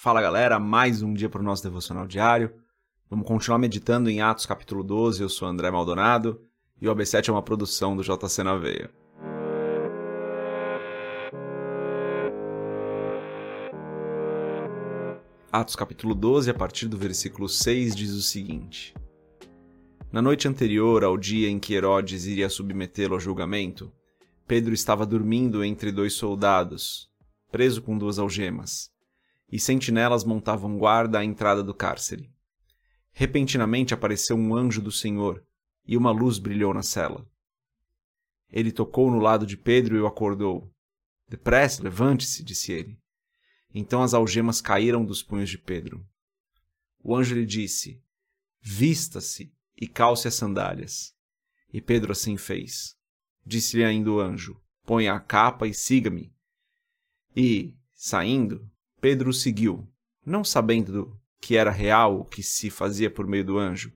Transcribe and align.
Fala 0.00 0.22
galera, 0.22 0.60
mais 0.60 1.02
um 1.02 1.12
dia 1.12 1.28
para 1.28 1.40
o 1.40 1.44
nosso 1.44 1.60
devocional 1.60 2.06
diário. 2.06 2.54
Vamos 3.10 3.26
continuar 3.26 3.58
meditando 3.58 4.08
em 4.08 4.20
Atos 4.20 4.46
capítulo 4.46 4.84
12. 4.84 5.20
Eu 5.20 5.28
sou 5.28 5.48
André 5.48 5.72
Maldonado 5.72 6.40
e 6.80 6.88
o 6.88 6.94
AB7 6.94 7.28
é 7.28 7.32
uma 7.32 7.42
produção 7.42 7.96
do 7.96 8.04
JC 8.04 8.44
na 8.44 8.56
Veia. 8.56 8.92
Atos 15.50 15.74
capítulo 15.74 16.14
12, 16.14 16.48
a 16.48 16.54
partir 16.54 16.86
do 16.86 16.96
versículo 16.96 17.48
6, 17.48 17.96
diz 17.96 18.12
o 18.12 18.22
seguinte: 18.22 18.94
Na 20.12 20.22
noite 20.22 20.46
anterior 20.46 21.02
ao 21.02 21.18
dia 21.18 21.50
em 21.50 21.58
que 21.58 21.74
Herodes 21.74 22.24
iria 22.24 22.48
submetê-lo 22.48 23.14
ao 23.14 23.20
julgamento, 23.20 23.92
Pedro 24.46 24.72
estava 24.72 25.04
dormindo 25.04 25.64
entre 25.64 25.90
dois 25.90 26.12
soldados, 26.12 27.10
preso 27.50 27.82
com 27.82 27.98
duas 27.98 28.20
algemas 28.20 28.96
e 29.50 29.58
sentinelas 29.58 30.24
montavam 30.24 30.76
guarda 30.76 31.18
à 31.18 31.24
entrada 31.24 31.62
do 31.62 31.74
cárcere. 31.74 32.30
Repentinamente 33.12 33.94
apareceu 33.94 34.36
um 34.36 34.54
anjo 34.54 34.80
do 34.80 34.92
Senhor, 34.92 35.44
e 35.86 35.96
uma 35.96 36.10
luz 36.10 36.38
brilhou 36.38 36.74
na 36.74 36.82
cela. 36.82 37.26
Ele 38.50 38.70
tocou 38.70 39.10
no 39.10 39.18
lado 39.18 39.46
de 39.46 39.56
Pedro 39.56 39.96
e 39.96 40.00
o 40.00 40.06
acordou. 40.06 40.72
Depressa, 41.28 41.82
levante-se, 41.82 42.42
disse 42.42 42.72
ele. 42.72 42.98
Então 43.74 44.02
as 44.02 44.14
algemas 44.14 44.60
caíram 44.60 45.04
dos 45.04 45.22
punhos 45.22 45.50
de 45.50 45.58
Pedro. 45.58 46.06
O 47.02 47.14
anjo 47.14 47.34
lhe 47.34 47.44
disse: 47.44 48.02
Vista-se 48.60 49.52
e 49.76 49.86
calce 49.86 50.28
as 50.28 50.34
sandálias. 50.34 51.14
E 51.72 51.80
Pedro 51.80 52.12
assim 52.12 52.36
fez. 52.36 52.96
Disse-lhe 53.44 53.84
ainda 53.84 54.10
o 54.10 54.20
anjo: 54.20 54.60
Ponha 54.84 55.14
a 55.14 55.20
capa 55.20 55.66
e 55.66 55.74
siga-me. 55.74 56.32
E, 57.36 57.76
saindo, 57.92 58.70
Pedro 59.00 59.30
o 59.30 59.32
seguiu, 59.32 59.88
não 60.26 60.42
sabendo 60.42 61.16
que 61.40 61.56
era 61.56 61.70
real 61.70 62.20
o 62.20 62.24
que 62.24 62.42
se 62.42 62.68
fazia 62.68 63.08
por 63.08 63.26
meio 63.26 63.44
do 63.44 63.56
anjo. 63.58 63.92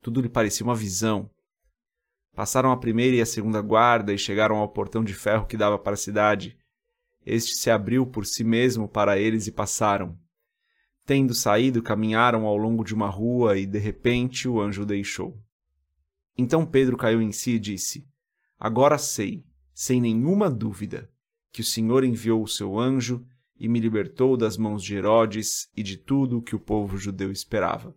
Tudo 0.00 0.20
lhe 0.20 0.28
parecia 0.28 0.64
uma 0.64 0.76
visão. 0.76 1.28
Passaram 2.34 2.70
a 2.70 2.76
primeira 2.76 3.16
e 3.16 3.20
a 3.20 3.26
segunda 3.26 3.60
guarda 3.60 4.12
e 4.12 4.18
chegaram 4.18 4.56
ao 4.56 4.68
portão 4.68 5.02
de 5.02 5.12
ferro 5.12 5.46
que 5.46 5.56
dava 5.56 5.78
para 5.78 5.94
a 5.94 5.96
cidade. 5.96 6.56
Este 7.26 7.54
se 7.54 7.68
abriu 7.70 8.06
por 8.06 8.26
si 8.26 8.44
mesmo 8.44 8.88
para 8.88 9.18
eles 9.18 9.46
e 9.46 9.52
passaram. 9.52 10.16
Tendo 11.04 11.34
saído, 11.34 11.82
caminharam 11.82 12.46
ao 12.46 12.56
longo 12.56 12.84
de 12.84 12.94
uma 12.94 13.08
rua 13.08 13.58
e, 13.58 13.66
de 13.66 13.78
repente, 13.78 14.48
o 14.48 14.60
anjo 14.60 14.86
deixou. 14.86 15.38
Então 16.38 16.64
Pedro 16.64 16.96
caiu 16.96 17.20
em 17.20 17.32
si 17.32 17.52
e 17.52 17.58
disse: 17.58 18.06
Agora 18.58 18.98
sei, 18.98 19.44
sem 19.72 20.00
nenhuma 20.00 20.48
dúvida, 20.48 21.10
que 21.52 21.60
o 21.60 21.64
Senhor 21.64 22.04
enviou 22.04 22.42
o 22.42 22.48
seu 22.48 22.78
anjo 22.78 23.26
e 23.56 23.68
me 23.68 23.80
libertou 23.80 24.36
das 24.36 24.56
mãos 24.56 24.82
de 24.82 24.94
Herodes 24.94 25.68
e 25.76 25.82
de 25.82 25.96
tudo 25.96 26.38
o 26.38 26.42
que 26.42 26.56
o 26.56 26.60
povo 26.60 26.96
judeu 26.96 27.30
esperava. 27.30 27.94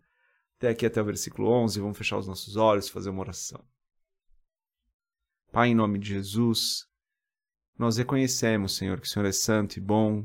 Até 0.57 0.69
aqui, 0.69 0.85
até 0.85 1.01
o 1.01 1.05
versículo 1.05 1.49
11, 1.49 1.79
vamos 1.79 1.97
fechar 1.97 2.17
os 2.17 2.27
nossos 2.27 2.55
olhos 2.55 2.89
fazer 2.89 3.09
uma 3.09 3.21
oração. 3.21 3.63
Pai, 5.51 5.69
em 5.69 5.75
nome 5.75 5.99
de 5.99 6.09
Jesus, 6.09 6.85
nós 7.77 7.97
reconhecemos, 7.97 8.75
Senhor, 8.75 8.99
que 8.99 9.07
o 9.07 9.09
Senhor 9.09 9.25
é 9.25 9.31
santo 9.31 9.77
e 9.77 9.81
bom, 9.81 10.23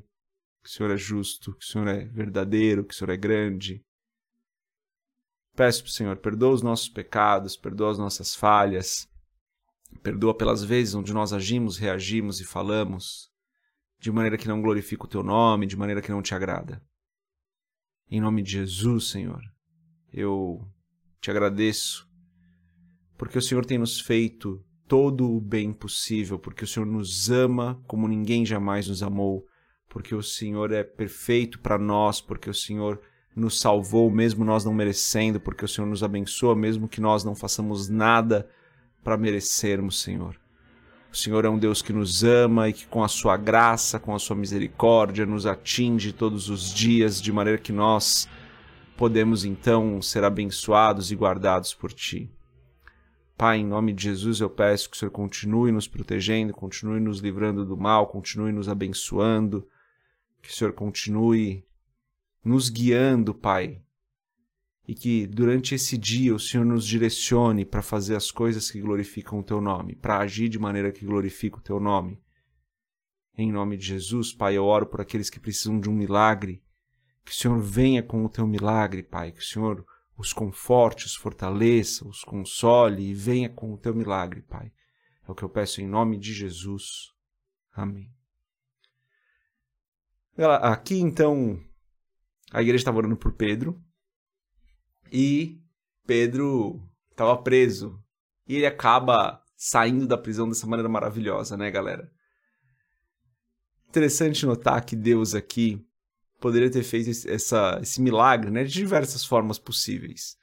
que 0.62 0.68
o 0.68 0.72
Senhor 0.72 0.92
é 0.92 0.96
justo, 0.96 1.54
que 1.54 1.64
o 1.64 1.68
Senhor 1.68 1.88
é 1.88 2.04
verdadeiro, 2.06 2.84
que 2.84 2.94
o 2.94 2.96
Senhor 2.96 3.12
é 3.12 3.16
grande. 3.16 3.84
Peço 5.54 5.82
para 5.82 5.90
o 5.90 5.92
Senhor, 5.92 6.16
perdoa 6.16 6.54
os 6.54 6.62
nossos 6.62 6.88
pecados, 6.88 7.56
perdoa 7.56 7.90
as 7.90 7.98
nossas 7.98 8.34
falhas, 8.34 9.08
perdoa 10.02 10.36
pelas 10.36 10.64
vezes 10.64 10.94
onde 10.94 11.12
nós 11.12 11.32
agimos, 11.32 11.76
reagimos 11.76 12.40
e 12.40 12.44
falamos 12.44 13.31
de 14.02 14.10
maneira 14.10 14.36
que 14.36 14.48
não 14.48 14.60
glorifica 14.60 15.04
o 15.04 15.08
teu 15.08 15.22
nome, 15.22 15.64
de 15.64 15.76
maneira 15.76 16.02
que 16.02 16.10
não 16.10 16.20
te 16.20 16.34
agrada. 16.34 16.82
Em 18.10 18.20
nome 18.20 18.42
de 18.42 18.50
Jesus, 18.50 19.10
Senhor, 19.10 19.40
eu 20.12 20.60
te 21.20 21.30
agradeço, 21.30 22.04
porque 23.16 23.38
o 23.38 23.42
Senhor 23.42 23.64
tem 23.64 23.78
nos 23.78 24.00
feito 24.00 24.60
todo 24.88 25.30
o 25.30 25.40
bem 25.40 25.72
possível, 25.72 26.36
porque 26.36 26.64
o 26.64 26.66
Senhor 26.66 26.84
nos 26.84 27.30
ama 27.30 27.80
como 27.86 28.08
ninguém 28.08 28.44
jamais 28.44 28.88
nos 28.88 29.04
amou, 29.04 29.46
porque 29.88 30.16
o 30.16 30.22
Senhor 30.22 30.72
é 30.72 30.82
perfeito 30.82 31.60
para 31.60 31.78
nós, 31.78 32.20
porque 32.20 32.50
o 32.50 32.54
Senhor 32.54 33.00
nos 33.36 33.60
salvou 33.60 34.10
mesmo 34.10 34.44
nós 34.44 34.64
não 34.64 34.74
merecendo, 34.74 35.38
porque 35.38 35.64
o 35.64 35.68
Senhor 35.68 35.86
nos 35.86 36.02
abençoa 36.02 36.56
mesmo 36.56 36.88
que 36.88 37.00
nós 37.00 37.22
não 37.22 37.36
façamos 37.36 37.88
nada 37.88 38.50
para 39.04 39.16
merecermos, 39.16 40.02
Senhor. 40.02 40.41
O 41.12 41.16
Senhor 41.16 41.44
é 41.44 41.48
um 41.50 41.58
Deus 41.58 41.82
que 41.82 41.92
nos 41.92 42.24
ama 42.24 42.70
e 42.70 42.72
que, 42.72 42.86
com 42.86 43.04
a 43.04 43.08
sua 43.08 43.36
graça, 43.36 44.00
com 44.00 44.14
a 44.14 44.18
sua 44.18 44.34
misericórdia, 44.34 45.26
nos 45.26 45.44
atinge 45.44 46.10
todos 46.10 46.48
os 46.48 46.72
dias, 46.72 47.20
de 47.20 47.30
maneira 47.30 47.58
que 47.58 47.70
nós 47.70 48.26
podemos 48.96 49.44
então 49.44 50.00
ser 50.00 50.24
abençoados 50.24 51.12
e 51.12 51.14
guardados 51.14 51.74
por 51.74 51.92
Ti. 51.92 52.30
Pai, 53.36 53.58
em 53.58 53.66
nome 53.66 53.92
de 53.92 54.04
Jesus, 54.04 54.40
eu 54.40 54.48
peço 54.48 54.88
que 54.88 54.96
o 54.96 54.98
Senhor 54.98 55.10
continue 55.10 55.70
nos 55.70 55.86
protegendo, 55.86 56.54
continue 56.54 56.98
nos 56.98 57.18
livrando 57.18 57.66
do 57.66 57.76
mal, 57.76 58.06
continue 58.06 58.50
nos 58.50 58.66
abençoando, 58.66 59.68
que 60.40 60.48
o 60.48 60.52
Senhor 60.52 60.72
continue 60.72 61.62
nos 62.42 62.70
guiando, 62.70 63.34
Pai, 63.34 63.82
e 64.92 64.94
que 64.94 65.26
durante 65.26 65.74
esse 65.74 65.96
dia 65.96 66.34
o 66.34 66.38
Senhor 66.38 66.66
nos 66.66 66.86
direcione 66.86 67.64
para 67.64 67.80
fazer 67.80 68.14
as 68.14 68.30
coisas 68.30 68.70
que 68.70 68.78
glorificam 68.78 69.38
o 69.38 69.42
teu 69.42 69.58
nome, 69.58 69.96
para 69.96 70.18
agir 70.18 70.50
de 70.50 70.58
maneira 70.58 70.92
que 70.92 71.06
glorifica 71.06 71.56
o 71.56 71.62
teu 71.62 71.80
nome. 71.80 72.20
Em 73.34 73.50
nome 73.50 73.78
de 73.78 73.86
Jesus, 73.86 74.34
Pai, 74.34 74.54
eu 74.54 74.66
oro 74.66 74.84
por 74.84 75.00
aqueles 75.00 75.30
que 75.30 75.40
precisam 75.40 75.80
de 75.80 75.88
um 75.88 75.94
milagre. 75.94 76.62
Que 77.24 77.32
o 77.32 77.34
Senhor 77.34 77.58
venha 77.58 78.02
com 78.02 78.22
o 78.22 78.28
teu 78.28 78.46
milagre, 78.46 79.02
Pai. 79.02 79.32
Que 79.32 79.38
o 79.38 79.42
Senhor 79.42 79.82
os 80.14 80.34
conforte, 80.34 81.06
os 81.06 81.14
fortaleça, 81.14 82.06
os 82.06 82.22
console 82.22 83.02
e 83.02 83.14
venha 83.14 83.48
com 83.48 83.72
o 83.72 83.78
teu 83.78 83.94
milagre, 83.94 84.42
Pai. 84.42 84.70
É 85.26 85.32
o 85.32 85.34
que 85.34 85.42
eu 85.42 85.48
peço 85.48 85.80
em 85.80 85.88
nome 85.88 86.18
de 86.18 86.34
Jesus. 86.34 87.14
Amém. 87.72 88.12
Aqui 90.60 91.00
então, 91.00 91.58
a 92.52 92.60
igreja 92.60 92.82
estava 92.82 92.98
orando 92.98 93.16
por 93.16 93.32
Pedro, 93.32 93.82
e 95.12 95.60
Pedro 96.06 96.82
estava 97.10 97.36
preso. 97.36 98.02
E 98.48 98.56
ele 98.56 98.66
acaba 98.66 99.42
saindo 99.54 100.06
da 100.06 100.16
prisão 100.16 100.48
dessa 100.48 100.66
maneira 100.66 100.88
maravilhosa, 100.88 101.56
né, 101.56 101.70
galera? 101.70 102.10
Interessante 103.88 104.46
notar 104.46 104.84
que 104.84 104.96
Deus 104.96 105.34
aqui 105.34 105.84
poderia 106.40 106.70
ter 106.70 106.82
feito 106.82 107.10
essa, 107.28 107.78
esse 107.82 108.00
milagre 108.00 108.50
né, 108.50 108.64
de 108.64 108.72
diversas 108.72 109.24
formas 109.24 109.58
possíveis. 109.58 110.36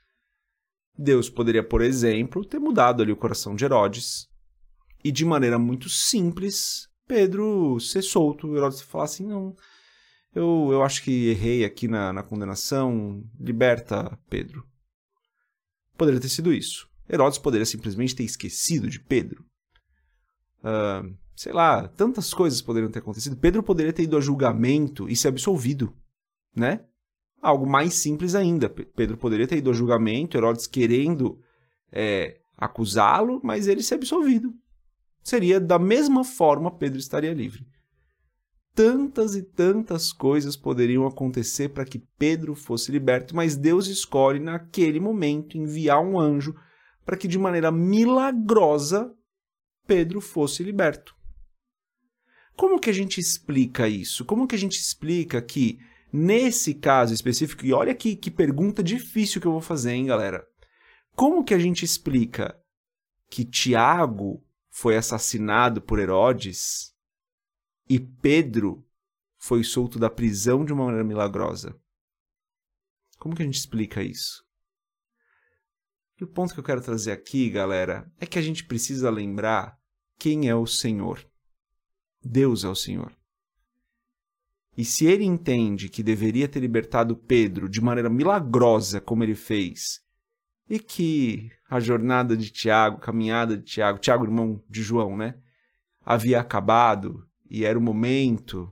Deus 0.97 1.29
poderia, 1.29 1.63
por 1.63 1.81
exemplo, 1.81 2.45
ter 2.45 2.59
mudado 2.59 3.01
ali 3.01 3.11
o 3.11 3.17
coração 3.17 3.55
de 3.55 3.65
Herodes 3.65 4.29
e 5.03 5.11
de 5.11 5.25
maneira 5.25 5.57
muito 5.57 5.89
simples 5.89 6.89
Pedro 7.09 7.79
ser 7.79 8.03
solto, 8.03 8.55
Herodes 8.55 8.81
falar 8.81 9.05
assim, 9.05 9.25
não, 9.25 9.55
eu, 10.33 10.69
eu 10.71 10.83
acho 10.83 11.03
que 11.03 11.29
errei 11.29 11.65
aqui 11.65 11.87
na, 11.87 12.13
na 12.13 12.23
condenação, 12.23 13.23
liberta 13.39 14.17
Pedro. 14.29 14.65
Poderia 15.97 16.19
ter 16.19 16.29
sido 16.29 16.53
isso. 16.53 16.87
Herodes 17.09 17.39
poderia 17.39 17.65
simplesmente 17.65 18.15
ter 18.15 18.23
esquecido 18.23 18.89
de 18.89 18.99
Pedro. 18.99 19.43
Uh, 20.59 21.17
sei 21.35 21.51
lá, 21.51 21.87
tantas 21.87 22.33
coisas 22.33 22.61
poderiam 22.61 22.91
ter 22.91 22.99
acontecido. 22.99 23.35
Pedro 23.35 23.63
poderia 23.63 23.91
ter 23.91 24.03
ido 24.03 24.15
a 24.17 24.21
julgamento 24.21 25.09
e 25.09 25.15
ser 25.15 25.29
absolvido, 25.29 25.93
né? 26.55 26.85
Algo 27.41 27.65
mais 27.65 27.95
simples 27.95 28.35
ainda. 28.35 28.69
Pedro 28.69 29.17
poderia 29.17 29.47
ter 29.47 29.57
ido 29.57 29.71
a 29.71 29.73
julgamento, 29.73 30.37
Herodes 30.37 30.67
querendo 30.67 31.41
é, 31.91 32.39
acusá-lo, 32.55 33.41
mas 33.43 33.67
ele 33.67 33.81
ser 33.81 33.95
absolvido. 33.95 34.53
Seria 35.23 35.59
da 35.59 35.79
mesma 35.79 36.23
forma 36.23 36.69
Pedro 36.69 36.99
estaria 36.99 37.33
livre 37.33 37.65
tantas 38.73 39.35
e 39.35 39.43
tantas 39.43 40.13
coisas 40.13 40.55
poderiam 40.55 41.05
acontecer 41.05 41.69
para 41.69 41.85
que 41.85 41.99
Pedro 42.17 42.55
fosse 42.55 42.91
liberto, 42.91 43.35
mas 43.35 43.55
Deus 43.55 43.87
escolhe 43.87 44.39
naquele 44.39 44.99
momento 44.99 45.57
enviar 45.57 46.01
um 46.01 46.19
anjo 46.19 46.55
para 47.05 47.17
que 47.17 47.27
de 47.27 47.37
maneira 47.37 47.71
milagrosa 47.71 49.13
Pedro 49.85 50.21
fosse 50.21 50.63
liberto. 50.63 51.15
Como 52.55 52.79
que 52.79 52.89
a 52.89 52.93
gente 52.93 53.19
explica 53.19 53.87
isso? 53.87 54.25
Como 54.25 54.47
que 54.47 54.55
a 54.55 54.59
gente 54.59 54.77
explica 54.77 55.41
que 55.41 55.79
nesse 56.11 56.73
caso 56.73 57.13
específico, 57.13 57.65
e 57.65 57.73
olha 57.73 57.95
que, 57.95 58.15
que 58.15 58.29
pergunta 58.29 58.83
difícil 58.83 59.39
que 59.39 59.47
eu 59.47 59.51
vou 59.51 59.61
fazer, 59.61 59.91
hein, 59.91 60.07
galera? 60.07 60.45
Como 61.15 61.43
que 61.43 61.53
a 61.53 61.59
gente 61.59 61.83
explica 61.83 62.57
que 63.29 63.45
Tiago 63.45 64.43
foi 64.69 64.97
assassinado 64.97 65.81
por 65.81 65.99
Herodes 65.99 66.93
e 67.89 67.99
Pedro 67.99 68.85
foi 69.37 69.63
solto 69.63 69.97
da 69.97 70.09
prisão 70.09 70.63
de 70.63 70.71
uma 70.71 70.85
maneira 70.85 71.03
milagrosa. 71.03 71.75
Como 73.17 73.35
que 73.35 73.41
a 73.41 73.45
gente 73.45 73.57
explica 73.57 74.03
isso? 74.03 74.45
E 76.19 76.23
o 76.23 76.27
ponto 76.27 76.53
que 76.53 76.59
eu 76.59 76.63
quero 76.63 76.81
trazer 76.81 77.11
aqui, 77.11 77.49
galera, 77.49 78.11
é 78.19 78.25
que 78.25 78.37
a 78.37 78.41
gente 78.41 78.65
precisa 78.65 79.09
lembrar 79.09 79.79
quem 80.17 80.49
é 80.49 80.55
o 80.55 80.67
Senhor. 80.67 81.25
Deus 82.21 82.63
é 82.63 82.67
o 82.67 82.75
Senhor. 82.75 83.15
E 84.77 84.85
se 84.85 85.05
ele 85.05 85.23
entende 85.23 85.89
que 85.89 86.03
deveria 86.03 86.47
ter 86.47 86.59
libertado 86.59 87.15
Pedro 87.15 87.67
de 87.67 87.81
maneira 87.81 88.09
milagrosa, 88.09 89.01
como 89.01 89.23
ele 89.23 89.35
fez, 89.35 90.01
e 90.69 90.79
que 90.79 91.51
a 91.69 91.79
jornada 91.79 92.37
de 92.37 92.51
Tiago, 92.51 92.99
caminhada 92.99 93.57
de 93.57 93.63
Tiago, 93.63 93.99
Tiago, 93.99 94.25
irmão 94.25 94.63
de 94.69 94.83
João, 94.83 95.17
né, 95.17 95.35
havia 96.05 96.39
acabado 96.39 97.28
e 97.49 97.65
era 97.65 97.77
o 97.77 97.81
momento 97.81 98.71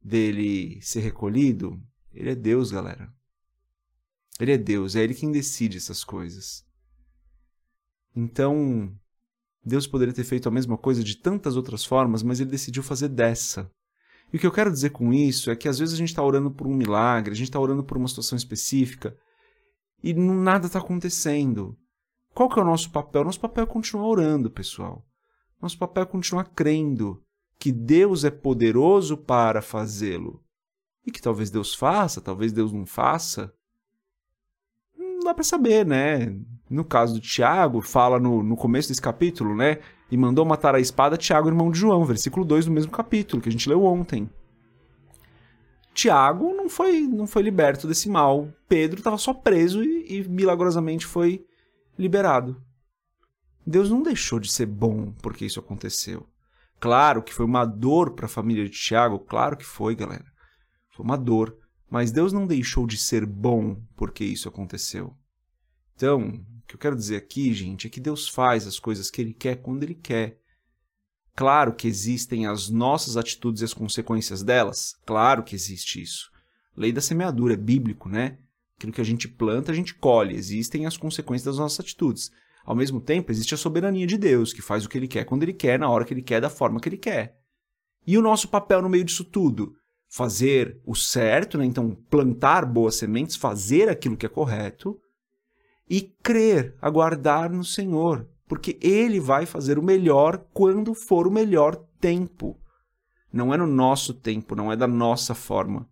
dele 0.00 0.80
ser 0.80 1.00
recolhido, 1.00 1.80
ele 2.12 2.30
é 2.30 2.34
Deus, 2.34 2.70
galera. 2.70 3.12
Ele 4.38 4.52
é 4.52 4.58
Deus, 4.58 4.94
é 4.94 5.02
ele 5.02 5.14
quem 5.14 5.32
decide 5.32 5.78
essas 5.78 6.04
coisas. 6.04 6.64
Então, 8.14 8.94
Deus 9.64 9.86
poderia 9.86 10.14
ter 10.14 10.24
feito 10.24 10.48
a 10.48 10.52
mesma 10.52 10.78
coisa 10.78 11.02
de 11.02 11.16
tantas 11.16 11.56
outras 11.56 11.84
formas, 11.84 12.22
mas 12.22 12.38
ele 12.38 12.50
decidiu 12.50 12.82
fazer 12.82 13.08
dessa. 13.08 13.70
E 14.32 14.36
o 14.36 14.40
que 14.40 14.46
eu 14.46 14.52
quero 14.52 14.72
dizer 14.72 14.90
com 14.90 15.12
isso 15.12 15.50
é 15.50 15.56
que 15.56 15.68
às 15.68 15.78
vezes 15.78 15.94
a 15.94 15.98
gente 15.98 16.08
está 16.08 16.22
orando 16.22 16.50
por 16.50 16.66
um 16.66 16.74
milagre, 16.74 17.32
a 17.32 17.36
gente 17.36 17.48
está 17.48 17.58
orando 17.58 17.82
por 17.82 17.96
uma 17.96 18.08
situação 18.08 18.36
específica 18.36 19.16
e 20.02 20.14
nada 20.14 20.66
está 20.66 20.78
acontecendo. 20.78 21.76
Qual 22.34 22.48
que 22.48 22.58
é 22.58 22.62
o 22.62 22.66
nosso 22.66 22.90
papel? 22.90 23.24
Nosso 23.24 23.40
papel 23.40 23.64
é 23.64 23.66
continuar 23.66 24.06
orando, 24.06 24.50
pessoal. 24.50 25.04
Nosso 25.60 25.78
papel 25.78 26.02
é 26.02 26.06
continuar 26.06 26.44
crendo 26.44 27.25
que 27.58 27.72
Deus 27.72 28.24
é 28.24 28.30
poderoso 28.30 29.16
para 29.16 29.62
fazê-lo. 29.62 30.42
E 31.04 31.10
que 31.10 31.22
talvez 31.22 31.50
Deus 31.50 31.74
faça, 31.74 32.20
talvez 32.20 32.52
Deus 32.52 32.72
não 32.72 32.84
faça. 32.84 33.52
Não 34.96 35.20
dá 35.20 35.34
para 35.34 35.44
saber, 35.44 35.86
né? 35.86 36.36
No 36.68 36.84
caso 36.84 37.14
do 37.14 37.20
Tiago, 37.20 37.80
fala 37.80 38.18
no, 38.18 38.42
no 38.42 38.56
começo 38.56 38.88
desse 38.88 39.00
capítulo, 39.00 39.54
né? 39.54 39.78
E 40.10 40.16
mandou 40.16 40.44
matar 40.44 40.74
a 40.74 40.80
espada 40.80 41.16
Tiago, 41.16 41.48
irmão 41.48 41.70
de 41.70 41.78
João, 41.78 42.04
versículo 42.04 42.44
2 42.44 42.66
do 42.66 42.72
mesmo 42.72 42.90
capítulo, 42.90 43.40
que 43.40 43.48
a 43.48 43.52
gente 43.52 43.68
leu 43.68 43.84
ontem. 43.84 44.28
Tiago 45.94 46.52
não 46.52 46.68
foi, 46.68 47.00
não 47.02 47.26
foi 47.26 47.42
liberto 47.42 47.88
desse 47.88 48.08
mal. 48.08 48.52
Pedro 48.68 48.98
estava 48.98 49.16
só 49.16 49.32
preso 49.32 49.82
e, 49.82 50.18
e 50.18 50.28
milagrosamente 50.28 51.06
foi 51.06 51.46
liberado. 51.98 52.60
Deus 53.66 53.88
não 53.88 54.02
deixou 54.02 54.38
de 54.38 54.52
ser 54.52 54.66
bom 54.66 55.12
porque 55.22 55.46
isso 55.46 55.58
aconteceu. 55.58 56.26
Claro 56.78 57.22
que 57.22 57.32
foi 57.32 57.46
uma 57.46 57.64
dor 57.64 58.12
para 58.14 58.26
a 58.26 58.28
família 58.28 58.64
de 58.64 58.70
Tiago, 58.70 59.18
claro 59.18 59.56
que 59.56 59.64
foi, 59.64 59.94
galera. 59.94 60.26
Foi 60.94 61.04
uma 61.04 61.16
dor, 61.16 61.56
mas 61.90 62.12
Deus 62.12 62.32
não 62.32 62.46
deixou 62.46 62.86
de 62.86 62.96
ser 62.96 63.24
bom 63.24 63.80
porque 63.96 64.24
isso 64.24 64.48
aconteceu. 64.48 65.16
Então, 65.94 66.28
o 66.28 66.66
que 66.66 66.74
eu 66.74 66.78
quero 66.78 66.96
dizer 66.96 67.16
aqui, 67.16 67.52
gente, 67.54 67.86
é 67.86 67.90
que 67.90 68.00
Deus 68.00 68.28
faz 68.28 68.66
as 68.66 68.78
coisas 68.78 69.10
que 69.10 69.20
Ele 69.20 69.32
quer 69.32 69.56
quando 69.56 69.82
Ele 69.82 69.94
quer. 69.94 70.38
Claro 71.34 71.74
que 71.74 71.86
existem 71.86 72.46
as 72.46 72.68
nossas 72.68 73.16
atitudes 73.16 73.62
e 73.62 73.64
as 73.64 73.74
consequências 73.74 74.42
delas. 74.42 74.94
Claro 75.04 75.42
que 75.42 75.54
existe 75.54 76.02
isso. 76.02 76.30
Lei 76.76 76.92
da 76.92 77.00
semeadura 77.00 77.54
é 77.54 77.56
bíblico, 77.56 78.08
né? 78.08 78.38
Aquilo 78.76 78.92
que 78.92 79.00
a 79.00 79.04
gente 79.04 79.28
planta, 79.28 79.72
a 79.72 79.74
gente 79.74 79.94
colhe. 79.94 80.34
Existem 80.34 80.86
as 80.86 80.96
consequências 80.96 81.44
das 81.44 81.58
nossas 81.58 81.80
atitudes. 81.80 82.30
Ao 82.66 82.74
mesmo 82.74 83.00
tempo, 83.00 83.30
existe 83.30 83.54
a 83.54 83.56
soberania 83.56 84.06
de 84.06 84.18
Deus, 84.18 84.52
que 84.52 84.60
faz 84.60 84.84
o 84.84 84.88
que 84.88 84.98
ele 84.98 85.06
quer 85.06 85.24
quando 85.24 85.44
ele 85.44 85.52
quer, 85.52 85.78
na 85.78 85.88
hora 85.88 86.04
que 86.04 86.12
ele 86.12 86.20
quer, 86.20 86.40
da 86.40 86.50
forma 86.50 86.80
que 86.80 86.88
ele 86.88 86.98
quer. 86.98 87.38
E 88.04 88.18
o 88.18 88.22
nosso 88.22 88.48
papel 88.48 88.82
no 88.82 88.88
meio 88.88 89.04
disso 89.04 89.24
tudo? 89.24 89.72
Fazer 90.08 90.80
o 90.84 90.94
certo, 90.94 91.56
né? 91.56 91.64
então 91.64 91.94
plantar 92.10 92.66
boas 92.66 92.96
sementes, 92.96 93.36
fazer 93.36 93.88
aquilo 93.88 94.16
que 94.16 94.26
é 94.26 94.28
correto 94.28 95.00
e 95.88 96.00
crer, 96.00 96.76
aguardar 96.82 97.52
no 97.52 97.64
Senhor, 97.64 98.28
porque 98.48 98.76
Ele 98.82 99.20
vai 99.20 99.46
fazer 99.46 99.78
o 99.78 99.82
melhor 99.82 100.44
quando 100.52 100.92
for 100.92 101.26
o 101.26 101.32
melhor 101.32 101.76
tempo. 102.00 102.58
Não 103.32 103.54
é 103.54 103.56
no 103.56 103.66
nosso 103.66 104.12
tempo, 104.12 104.56
não 104.56 104.72
é 104.72 104.76
da 104.76 104.88
nossa 104.88 105.34
forma. 105.34 105.88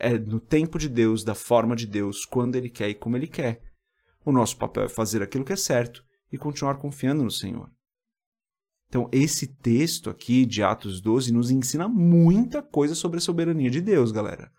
É 0.00 0.18
no 0.18 0.40
tempo 0.40 0.78
de 0.78 0.88
Deus, 0.88 1.22
da 1.22 1.34
forma 1.34 1.76
de 1.76 1.86
Deus, 1.86 2.24
quando 2.24 2.56
Ele 2.56 2.68
quer 2.68 2.88
e 2.88 2.94
como 2.94 3.16
Ele 3.16 3.28
quer. 3.28 3.60
O 4.24 4.32
nosso 4.32 4.56
papel 4.56 4.84
é 4.84 4.88
fazer 4.88 5.22
aquilo 5.22 5.44
que 5.44 5.52
é 5.52 5.56
certo 5.56 6.04
e 6.32 6.38
continuar 6.38 6.76
confiando 6.76 7.22
no 7.22 7.30
Senhor. 7.30 7.70
Então, 8.88 9.08
esse 9.12 9.46
texto 9.46 10.08
aqui 10.08 10.46
de 10.46 10.62
Atos 10.62 11.00
12 11.00 11.32
nos 11.32 11.50
ensina 11.50 11.88
muita 11.88 12.62
coisa 12.62 12.94
sobre 12.94 13.18
a 13.18 13.20
soberania 13.20 13.70
de 13.70 13.80
Deus, 13.80 14.12
galera. 14.12 14.50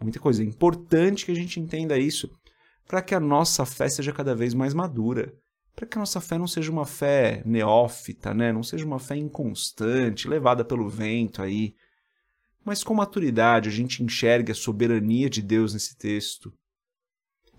Muita 0.00 0.20
coisa. 0.20 0.42
É 0.42 0.46
importante 0.46 1.24
que 1.24 1.32
a 1.32 1.34
gente 1.34 1.58
entenda 1.58 1.98
isso 1.98 2.30
para 2.86 3.02
que 3.02 3.14
a 3.14 3.20
nossa 3.20 3.66
fé 3.66 3.88
seja 3.88 4.12
cada 4.12 4.34
vez 4.34 4.54
mais 4.54 4.72
madura. 4.72 5.34
Para 5.74 5.86
que 5.86 5.98
a 5.98 6.00
nossa 6.00 6.20
fé 6.20 6.38
não 6.38 6.46
seja 6.46 6.70
uma 6.70 6.84
fé 6.84 7.42
neófita, 7.44 8.32
né? 8.34 8.52
não 8.52 8.62
seja 8.62 8.84
uma 8.84 8.98
fé 8.98 9.16
inconstante, 9.16 10.28
levada 10.28 10.64
pelo 10.64 10.88
vento 10.88 11.42
aí. 11.42 11.74
Mas 12.64 12.84
com 12.84 12.94
maturidade 12.94 13.68
a 13.68 13.72
gente 13.72 14.02
enxerga 14.02 14.52
a 14.52 14.56
soberania 14.56 15.30
de 15.30 15.40
Deus 15.42 15.72
nesse 15.72 15.96
texto 15.96 16.52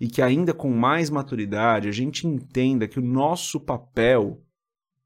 e 0.00 0.08
que 0.08 0.22
ainda 0.22 0.54
com 0.54 0.70
mais 0.70 1.10
maturidade 1.10 1.86
a 1.86 1.92
gente 1.92 2.26
entenda 2.26 2.88
que 2.88 2.98
o 2.98 3.04
nosso 3.04 3.60
papel 3.60 4.42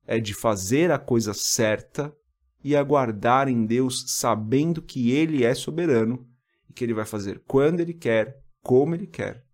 é 0.06 0.20
de 0.20 0.32
fazer 0.32 0.92
a 0.92 0.98
coisa 0.98 1.34
certa 1.34 2.14
e 2.62 2.76
aguardar 2.76 3.48
em 3.48 3.66
Deus 3.66 4.04
sabendo 4.06 4.80
que 4.80 5.10
Ele 5.10 5.44
é 5.44 5.52
soberano 5.52 6.24
e 6.70 6.72
que 6.72 6.84
Ele 6.84 6.94
vai 6.94 7.04
fazer 7.04 7.42
quando 7.46 7.80
Ele 7.80 7.92
quer, 7.92 8.40
como 8.62 8.94
Ele 8.94 9.06
quer. 9.06 9.44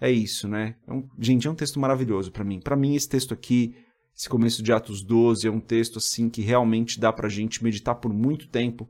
É 0.00 0.10
isso, 0.10 0.46
né? 0.46 0.76
É 0.86 0.92
um, 0.92 1.08
gente, 1.18 1.48
é 1.48 1.50
um 1.50 1.54
texto 1.54 1.80
maravilhoso 1.80 2.30
para 2.30 2.44
mim. 2.44 2.60
Para 2.60 2.76
mim, 2.76 2.94
esse 2.94 3.08
texto 3.08 3.34
aqui, 3.34 3.74
esse 4.14 4.28
começo 4.28 4.62
de 4.62 4.72
Atos 4.72 5.02
12, 5.02 5.48
é 5.48 5.50
um 5.50 5.58
texto 5.58 5.98
assim 5.98 6.28
que 6.28 6.42
realmente 6.42 7.00
dá 7.00 7.12
para 7.12 7.26
a 7.26 7.30
gente 7.30 7.64
meditar 7.64 7.96
por 7.96 8.12
muito 8.12 8.48
tempo 8.48 8.88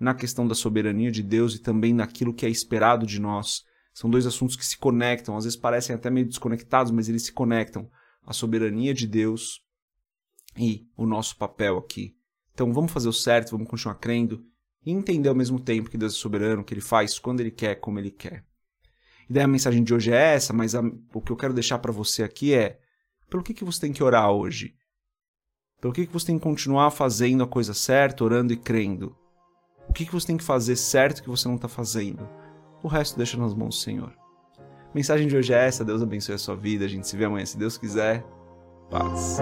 na 0.00 0.14
questão 0.14 0.46
da 0.46 0.54
soberania 0.54 1.10
de 1.10 1.22
Deus 1.22 1.56
e 1.56 1.58
também 1.58 1.92
naquilo 1.92 2.32
que 2.32 2.46
é 2.46 2.48
esperado 2.48 3.04
de 3.04 3.20
nós 3.20 3.66
são 3.98 4.08
dois 4.08 4.26
assuntos 4.26 4.54
que 4.54 4.64
se 4.64 4.78
conectam, 4.78 5.36
às 5.36 5.42
vezes 5.42 5.58
parecem 5.58 5.92
até 5.92 6.08
meio 6.08 6.24
desconectados, 6.24 6.92
mas 6.92 7.08
eles 7.08 7.24
se 7.24 7.32
conectam. 7.32 7.90
A 8.24 8.32
soberania 8.32 8.94
de 8.94 9.08
Deus 9.08 9.60
e 10.56 10.86
o 10.96 11.04
nosso 11.04 11.36
papel 11.36 11.76
aqui. 11.76 12.14
Então 12.54 12.72
vamos 12.72 12.92
fazer 12.92 13.08
o 13.08 13.12
certo, 13.12 13.50
vamos 13.50 13.66
continuar 13.66 13.96
crendo 13.96 14.40
e 14.86 14.92
entender 14.92 15.28
ao 15.28 15.34
mesmo 15.34 15.58
tempo 15.58 15.90
que 15.90 15.98
Deus 15.98 16.14
é 16.14 16.16
soberano, 16.16 16.62
que 16.62 16.72
Ele 16.72 16.80
faz 16.80 17.18
quando 17.18 17.40
Ele 17.40 17.50
quer, 17.50 17.74
como 17.80 17.98
Ele 17.98 18.12
quer. 18.12 18.44
E 19.28 19.32
daí 19.32 19.42
a 19.42 19.48
mensagem 19.48 19.82
de 19.82 19.92
hoje 19.92 20.12
é 20.12 20.34
essa, 20.34 20.52
mas 20.52 20.76
a, 20.76 20.80
o 21.12 21.20
que 21.20 21.32
eu 21.32 21.36
quero 21.36 21.52
deixar 21.52 21.80
para 21.80 21.90
você 21.90 22.22
aqui 22.22 22.54
é: 22.54 22.78
pelo 23.28 23.42
que, 23.42 23.52
que 23.52 23.64
você 23.64 23.80
tem 23.80 23.92
que 23.92 24.04
orar 24.04 24.30
hoje? 24.30 24.76
Pelo 25.80 25.92
que, 25.92 26.06
que 26.06 26.12
você 26.12 26.26
tem 26.26 26.38
que 26.38 26.44
continuar 26.44 26.92
fazendo 26.92 27.42
a 27.42 27.48
coisa 27.48 27.74
certa, 27.74 28.22
orando 28.22 28.52
e 28.52 28.56
crendo? 28.56 29.16
O 29.88 29.92
que, 29.92 30.06
que 30.06 30.12
você 30.12 30.28
tem 30.28 30.36
que 30.36 30.44
fazer 30.44 30.76
certo 30.76 31.20
que 31.20 31.28
você 31.28 31.48
não 31.48 31.56
está 31.56 31.66
fazendo? 31.66 32.28
O 32.82 32.88
resto 32.88 33.16
deixa 33.16 33.36
nas 33.36 33.54
mãos 33.54 33.76
do 33.76 33.80
Senhor. 33.80 34.12
A 34.58 34.94
mensagem 34.94 35.26
de 35.26 35.36
hoje 35.36 35.52
é 35.52 35.66
essa. 35.66 35.84
Deus 35.84 36.02
abençoe 36.02 36.34
a 36.34 36.38
sua 36.38 36.56
vida. 36.56 36.84
A 36.84 36.88
gente 36.88 37.06
se 37.06 37.16
vê 37.16 37.24
amanhã, 37.24 37.44
se 37.44 37.58
Deus 37.58 37.76
quiser. 37.76 38.24
Paz. 38.90 39.38